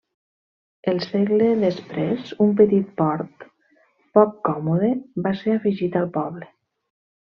El 0.91 1.01
segle 1.03 1.49
després, 1.65 2.33
un 2.47 2.57
petit 2.63 2.89
port 3.03 3.47
poc 4.19 4.35
còmode, 4.51 4.93
va 5.29 5.39
ser 5.45 5.59
afegit 5.63 6.05
al 6.05 6.13
poble. 6.23 6.55